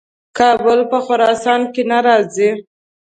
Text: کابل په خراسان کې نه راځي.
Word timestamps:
کابل 0.37 0.79
په 0.91 0.97
خراسان 1.05 1.61
کې 1.73 1.83
نه 1.89 1.99
راځي. 2.05 2.49